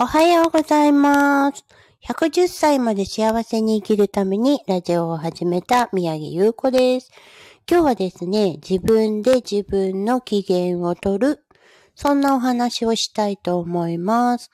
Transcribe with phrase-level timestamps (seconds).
[0.00, 1.64] おはようございます。
[2.06, 7.10] 110歳まで幸せに生きるためにラジオを始めた宮城優子です。
[7.70, 11.44] 今日はですね、自分で自分の機嫌を取る、
[11.94, 14.50] そんなお話をしたいと思います。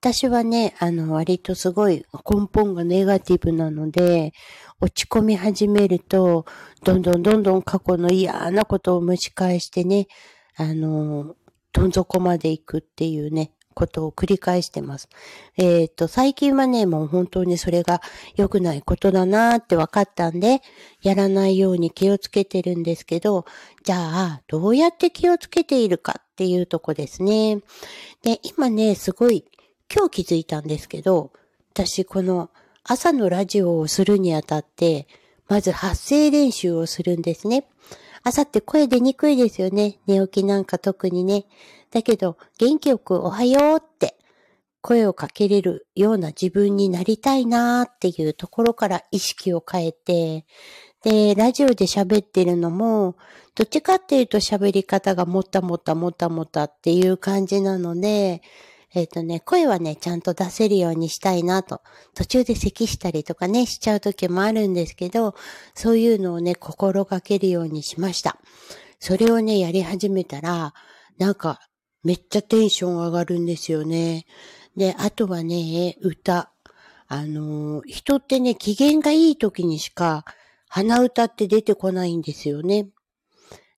[0.00, 4.32] 私はね、あの、割とすごい根本がネガティブなので、
[4.80, 6.44] 落ち込み始めると、
[6.82, 10.08] どんどんどんどん過去の嫌なことを蒸し返してね、
[10.56, 11.36] あの、
[11.72, 15.08] どん底まで行くっていうね、ことを繰り返してます。
[15.56, 18.00] えっ、と、最近はね、もう本当にそれが
[18.36, 20.62] 良くないことだなーって分かったんで、
[21.02, 23.44] やらないように気をつけてるんですけど、
[23.82, 27.60] じゃあ、どうやって気をつけているかっていうとこですね。
[28.22, 29.44] で、今ね、すごい、
[29.94, 31.32] 今日気づいたんですけど、
[31.72, 32.50] 私この
[32.84, 35.06] 朝のラジオをするにあたって、
[35.48, 37.66] まず発声練習をするんですね。
[38.24, 39.98] 朝って声出にくいですよね。
[40.06, 41.44] 寝起きなんか特にね。
[41.92, 44.16] だけど、元気よくおはようって
[44.80, 50.44] 声をかけれるような自分になりたいなーっていうところから意識を変えて、
[51.02, 53.16] で、ラジオで喋ってるのも、
[53.54, 58.42] どっちかっていうと喋り方がもたもたもたもたっていう感じなので、
[58.94, 61.80] えっ、とね、声はね、ちゃんと出せるようにしたいなと。
[62.14, 65.34] 途中で咳したりとかね、しちゃう時もあるんですけど、
[65.74, 68.38] そういうのをね、心がけるようにしました。
[69.00, 70.74] それをね、やり始めたら、
[71.16, 71.60] なんか、
[72.04, 74.26] めっちゃテンション上がるんですよね。
[74.76, 76.50] で、あとはね、歌。
[77.08, 80.24] あの人ってね、機嫌がいい時にしか、
[80.68, 82.88] 鼻歌って出てこないんですよね。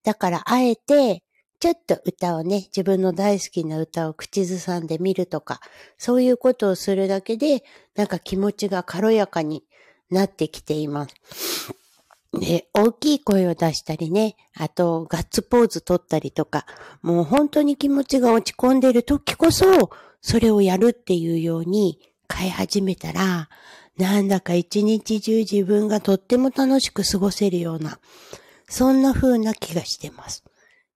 [0.05, 1.25] だから、あえて、
[1.59, 5.61] ちょっと歌をね、自分の大好きな歌を口ずさんでみるとか、
[5.99, 7.65] そういうことをするだけで、
[7.97, 9.65] なんか気持ちが軽やかに
[10.11, 11.15] なってきています。
[12.41, 16.67] で、大きい声を出したりね、あと、ガッツポーズ取ったりとか、
[17.03, 19.91] もう本当に気持ちが落ち込んでる時こそ、
[20.21, 21.99] それをやるっていうように
[22.33, 23.49] 変え始めたら、
[23.97, 27.99] なんだか一日中自分がとっても楽しく過ごせるような、
[28.69, 30.45] そんな風な気がしてます。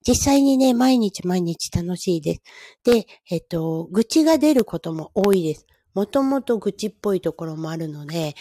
[0.06, 2.42] 実際にね、毎日毎日楽しいです。
[2.84, 5.66] で、えっと、愚痴が出ることも多いです。
[5.94, 8.34] もともと愚痴っぽいところもあるので、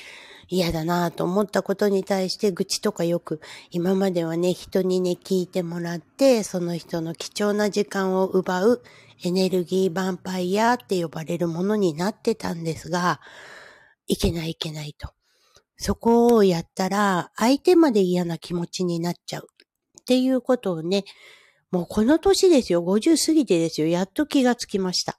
[0.49, 3.41] 嫌だなぁと思ったことに対して愚痴とかよく
[3.71, 8.81] 今まではね、人にね、聞いてもらって、その人の貴重な時間を奪う
[9.23, 13.19] エネルギーヴァンパイアって呼ばれるものになってたんですが、
[14.07, 15.09] いけないいけないと。
[15.75, 19.47] そこをやったら相手まで嫌な気持ちになっちゃう
[20.01, 21.03] っていうことをね、
[21.71, 25.17] もうこの年ですよ、50過ぎてですよ、やっと気がつきました。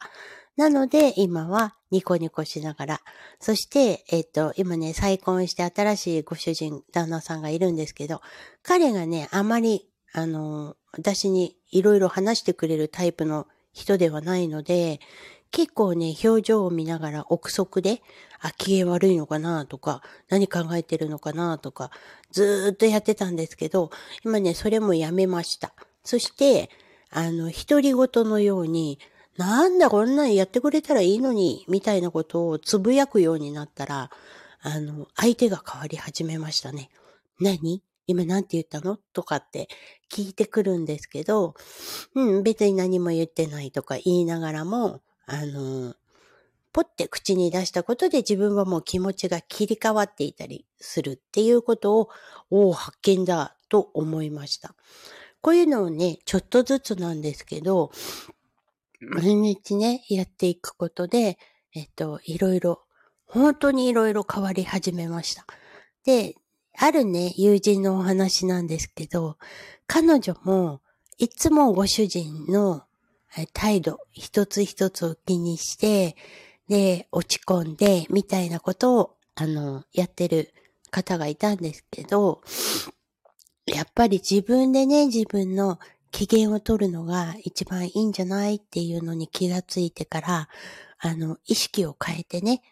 [0.58, 3.00] なので、今はニコニコしながら、
[3.38, 8.20] そして、えっ、と、今ね、再婚して新しいご主人、旦那さんがいるんですけど、
[8.64, 14.98] 彼がね、あまり、あの、私にいろいろ話してくれるタイプの人ではないので、
[15.52, 18.02] 結構ね、表情を見ながら憶測で、
[18.40, 21.92] あ、機嫌悪いのかなとか、何考えてるのかなとか、
[22.32, 23.90] ずーっとやってたんですけど、
[24.24, 25.72] 今ね、それもやめました。
[26.02, 26.68] そして、
[27.10, 28.98] あの、独り言のように、
[29.38, 34.10] なんだこんなんやってくれたらいいのに、みたいなことをつぶやくようになったら、
[34.60, 36.90] あの、相手が変わり始めましたね。
[37.40, 37.80] 何？
[38.08, 38.98] 今なんて言ったの？
[39.12, 39.68] とかって
[40.12, 41.54] 聞いてくるんですけど、
[42.16, 45.94] うん、別に何も言ってないとか言いながらも、あの、
[46.72, 52.08] ポッて口に出したことで自分はもう気持ちが切り替わっていたりするっていうことを、
[52.50, 54.74] おお、発見だと思いました。
[55.40, 57.92] こういうのをね、ちょっとずつなんですけど、
[59.00, 61.38] 毎日ね、やっていくことで、
[61.74, 62.82] えっと、いろいろ、
[63.26, 65.46] 本当にいろいろ変わり始めました。
[66.04, 66.34] で、
[66.76, 69.36] あるね、友人のお話なんですけど、
[69.86, 70.80] 彼女も、
[71.18, 72.84] いつもご主人の
[73.52, 76.16] 態度、一つ一つを気にして、
[76.68, 80.52] で、落ち込んで、みたいなことを、あの、やってる
[80.90, 82.42] 方がいたんですけど、
[83.66, 85.78] やっぱり自分でね、自分の
[86.10, 90.48] 機嫌を取るのが一番いいんじゃないっていうのに気がついてから、
[90.98, 92.62] あの、意識を変えてね、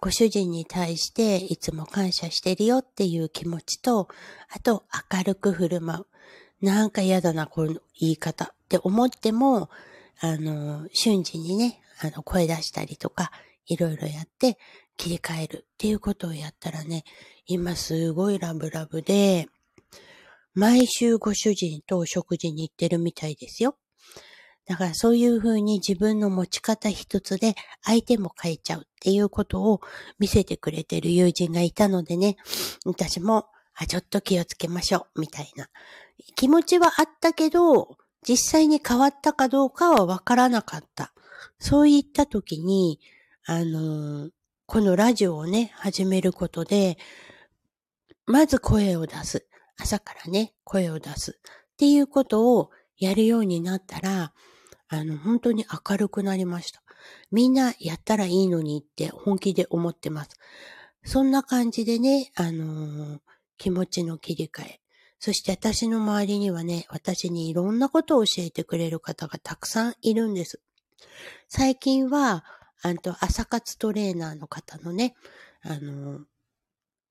[0.00, 4.08] ご主人に対していつも感謝してるよっていう気持ちと、
[4.50, 6.06] あと明るく振る舞う。
[6.64, 9.70] なんか嫌だな、この言い方って思っても、
[10.20, 13.32] あの、瞬時にね、あの、声出したりとか、
[13.66, 14.58] いろいろやって
[14.96, 17.04] 切り替えるっていうことをやったらね、
[17.46, 19.48] 今すごいラブラブで、
[20.54, 23.76] 毎週ご主人とお食事に行ってるみたいですよ。
[24.66, 29.80] だからそういうふうに自分の持ち方一つで相手も変えちゃうっていうことを
[30.18, 32.36] 見せてくれてる友人がいたのでね、
[32.86, 35.68] 私も、あ、ちょっと気をつけましょう、みたいな
[36.36, 41.12] 気持ちはあったけど、実際に変わったかどうかはわからなかった。
[41.58, 43.00] そういった時に、
[43.44, 44.30] あのー、
[44.66, 46.96] このラジオをね、始めることで、
[48.24, 49.46] まず声を出す。
[49.76, 51.38] 朝からね、声を出す。
[51.74, 54.32] っていうことをやるようになったら、
[54.88, 56.82] あの、本当に明るくなりました。
[57.30, 60.30] みんなやったらいいのにって本気で思ってます。
[61.04, 63.20] そんな感じでね、あのー、
[63.58, 64.80] 気持ちの切り替え。
[65.18, 70.60] そして私の周りにはね、私にいろんなことを教えてくれる方がたくさんいるんです。
[71.48, 72.44] 最近は、
[72.82, 75.14] あと、朝活トレーナーの方のね、
[75.62, 76.24] あのー、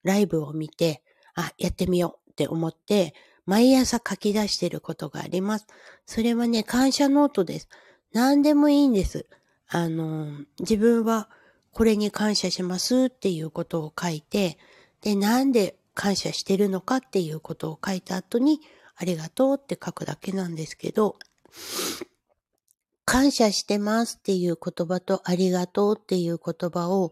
[0.04, 1.04] ライブを見て、
[1.36, 3.13] あ、やってみようって思って、
[3.45, 5.68] 毎朝書き出してることがあります。
[6.06, 7.69] それはね、感謝ノートです。
[8.12, 9.27] 何でもいいんです。
[9.68, 11.30] あの、自分は
[11.71, 14.57] これに感謝しますっていうことを書いて、
[15.01, 18.62] で、なんで感謝してるのかっていうことを書いた後に、
[18.95, 21.18] ありがとうって書くだけなんですけど、
[23.06, 27.12] 感謝してますっていう言葉とありがとうっていう言葉を、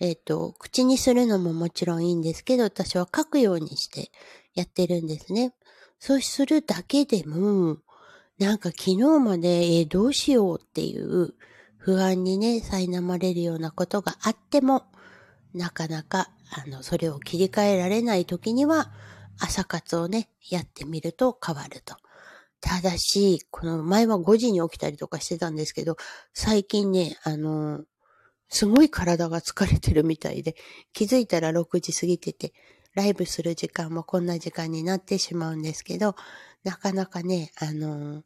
[0.00, 4.10] えっ、ー、と、口にするのももちろんいいんですけど、私は書くようにして
[4.58, 5.54] やってるんですね。
[5.98, 7.78] そうするだけでも、
[8.38, 11.34] なんか昨日まで、えどうしようっていう
[11.76, 14.84] 不安にね、苛まれるようなことがあっても、
[15.54, 18.92] なかなか、あの、それを切り替えられない時には、
[19.40, 21.96] 朝活をね、やってみると変わると。
[22.60, 25.96] ただし、この前は5時に起きたりとかしてたんですけど、
[26.32, 27.84] 最近ね、あの、
[28.48, 30.56] すごい体が疲れてるみたいで、
[30.92, 32.52] 気づいたら6時過ぎてて、
[32.94, 36.16] ライブする時間もこんな時間になってしまうんですけど、
[36.64, 38.22] なかなかね、あのー、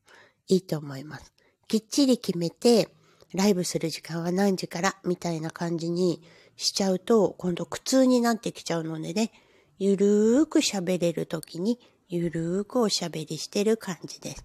[0.48, 1.32] いいと思います。
[1.68, 2.88] きっちり決めて、
[3.34, 6.22] ライブする時間は何時からみたいな感じに
[6.56, 9.32] しちゃうと、今度苦痛になってきちゃうのでね、
[9.78, 11.78] ゆるーく喋れる時に、
[12.08, 14.44] ゆるーくおしゃべりしてる感じです。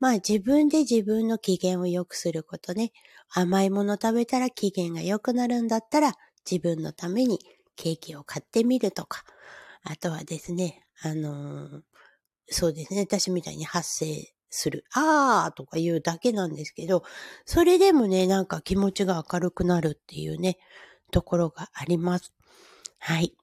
[0.00, 2.92] まあ自分で自分の機嫌を良くすることね。
[3.30, 6.14] 甘いもの食べたら機嫌が良くなるんだったら、
[6.48, 7.40] 自分のために
[7.74, 9.24] ケーキを買ってみるとか、
[9.84, 11.80] あとはですね、あのー、
[12.48, 17.04] そうですね、私みたいに発声する、あーとか言うだけなんですけど、
[17.44, 20.58] それでもね、なんか気持ちが明るくなるっていうね、
[21.10, 22.32] ところがあります。
[22.98, 23.34] はい。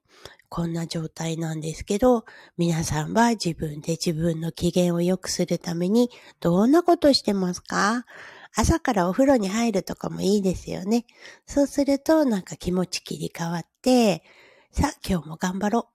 [0.48, 2.26] こんな状態なんですけど、
[2.58, 6.10] 皆さんは自分で自分の機嫌を良くするために
[6.40, 8.04] どんなことしてますか？
[8.54, 11.06] 朝からお風呂に入るとかもいいですよね。
[11.46, 14.22] そうするとなんか気持ち切り替わって、
[14.72, 15.91] さあ今日も頑張ろう。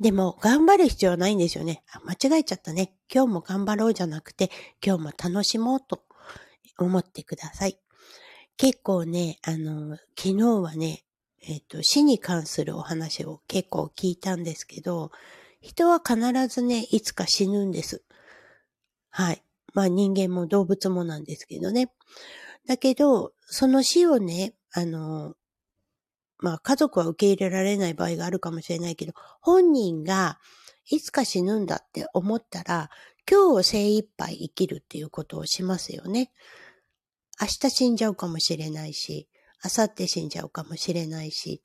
[0.00, 1.82] でも、頑張る必要はないんですよね。
[2.04, 2.94] 間違えちゃったね。
[3.12, 4.50] 今日も頑張ろうじゃなくて、
[4.84, 6.02] 今日も楽しもうと
[6.78, 7.78] 思ってください。
[8.56, 11.04] 結構ね、あの、昨日はね、
[11.42, 15.10] えっ、ー、と、死に関するお話を結構聞いたんですけど、
[15.60, 16.16] 人は必
[16.48, 18.02] ずね、いつか死ぬんです。
[19.10, 19.42] はい。
[19.74, 21.90] まあ人間も動物もなんですけどね。
[22.66, 25.34] だけど、その死をね、あの、
[26.42, 30.38] まあ家族は受け入れられない場合があるかもしれないけど、本人が
[30.90, 32.90] いつか死ぬんだって思ったら、
[33.30, 36.32] 今日を精一杯生きるっていうことをしますよね。
[37.40, 39.28] 明日死んじゃうかもしれないし、
[39.64, 41.62] 明後日死んじゃうかもしれないし、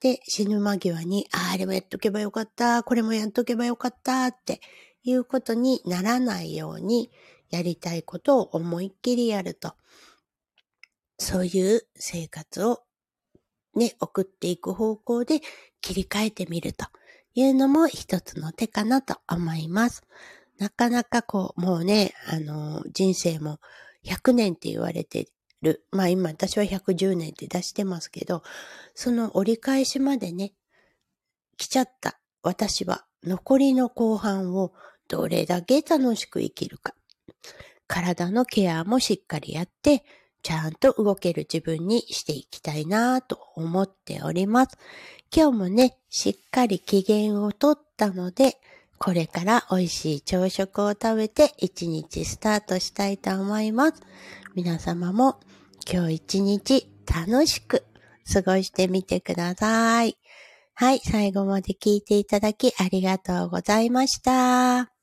[0.00, 4.60] で、死ぬ間際に、ああ、あれもやっとけばよかった、これもやっとけばよかったって
[5.02, 7.10] いうことにならないように、
[7.50, 9.74] やりたいことを思いっきりやると。
[11.18, 12.82] そういう生活を
[13.78, 15.40] ね、送っていく方向で
[15.80, 16.86] 切り替えてみると
[17.34, 20.02] いうのも一つの手かなと思います。
[20.58, 23.60] なかなかこう、もうね、あの、人生も
[24.04, 25.28] 100年って言われて
[25.62, 25.84] る。
[25.92, 28.42] まあ今私は110年って出してますけど、
[28.94, 30.52] その折り返しまでね、
[31.56, 34.72] 来ちゃった私は残りの後半を
[35.08, 36.94] どれだけ楽しく生きるか。
[37.86, 40.04] 体のケアもしっかりやって、
[40.42, 44.78] ちゃんと動ける自分にしていきたいなと思っております。
[45.34, 48.58] 今日もね、しっかり機嫌をとったので、
[48.98, 54.02] これから美味しい朝食を食べて一日スタートしたいと思います。
[54.54, 55.38] 皆様も
[55.90, 57.84] 今日一日楽しく
[58.32, 60.18] 過ごしてみてください。
[60.74, 64.97] はい、最後まで聞いていただきありがとうございました。